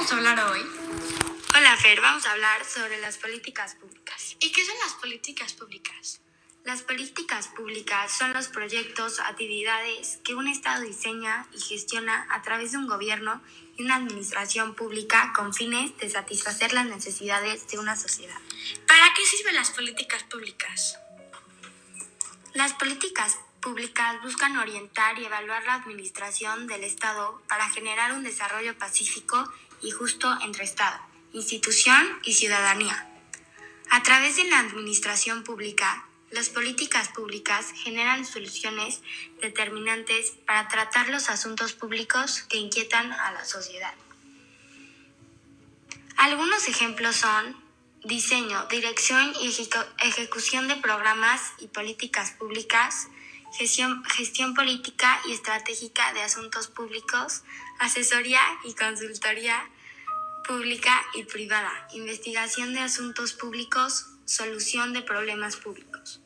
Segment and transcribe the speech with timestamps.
[0.00, 0.60] vamos a hablar hoy?
[1.54, 4.34] Hola Fer, vamos a hablar sobre las políticas públicas.
[4.40, 6.22] ¿Y qué son las políticas públicas?
[6.64, 12.72] Las políticas públicas son los proyectos actividades que un Estado diseña y gestiona a través
[12.72, 13.42] de un gobierno
[13.76, 18.38] y una administración pública con fines de satisfacer las necesidades de una sociedad.
[18.86, 20.98] ¿Para qué sirven las políticas públicas?
[22.54, 28.76] Las políticas públicas buscan orientar y evaluar la administración del Estado para generar un desarrollo
[28.78, 29.50] pacífico
[29.82, 31.00] y justo entre Estado,
[31.32, 33.08] institución y ciudadanía.
[33.90, 39.02] A través de la administración pública, las políticas públicas generan soluciones
[39.40, 43.94] determinantes para tratar los asuntos públicos que inquietan a la sociedad.
[46.16, 47.56] Algunos ejemplos son
[48.04, 49.52] diseño, dirección y
[49.98, 53.08] ejecución de programas y políticas públicas,
[53.52, 57.42] gestión, gestión política y estratégica de asuntos públicos,
[57.78, 59.68] asesoría y consultoría
[60.46, 66.20] pública y privada, investigación de asuntos públicos, solución de problemas públicos.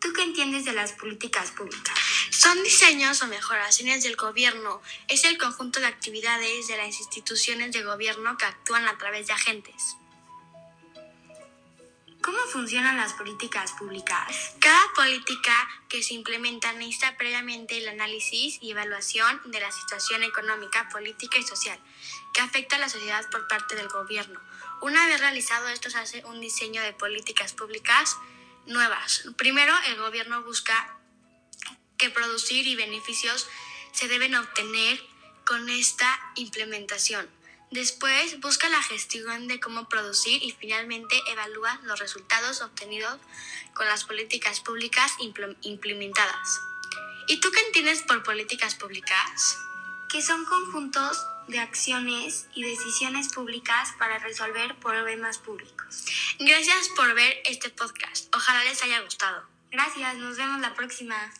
[0.00, 1.94] ¿Tú qué entiendes de las políticas públicas?
[2.30, 4.80] Son diseños o mejoraciones del gobierno.
[5.08, 9.34] Es el conjunto de actividades de las instituciones de gobierno que actúan a través de
[9.34, 9.96] agentes.
[12.22, 14.54] ¿Cómo funcionan las políticas públicas?
[14.60, 15.54] Cada política
[15.88, 21.42] que se implementa necesita previamente el análisis y evaluación de la situación económica, política y
[21.42, 21.78] social
[22.34, 24.38] que afecta a la sociedad por parte del gobierno.
[24.82, 28.18] Una vez realizado esto se hace un diseño de políticas públicas
[28.66, 29.24] nuevas.
[29.36, 30.98] Primero, el gobierno busca
[31.96, 33.48] que producir y beneficios
[33.92, 35.02] se deben obtener
[35.46, 37.39] con esta implementación.
[37.70, 43.16] Después busca la gestión de cómo producir y finalmente evalúa los resultados obtenidos
[43.74, 45.12] con las políticas públicas
[45.62, 46.60] implementadas.
[47.28, 49.56] ¿Y tú qué entiendes por políticas públicas?
[50.08, 56.04] Que son conjuntos de acciones y decisiones públicas para resolver problemas públicos.
[56.40, 58.34] Gracias por ver este podcast.
[58.34, 59.46] Ojalá les haya gustado.
[59.70, 61.32] Gracias, nos vemos la próxima.